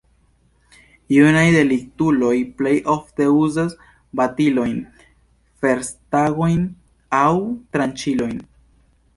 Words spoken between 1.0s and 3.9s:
Junaj deliktuloj plej ofte uzas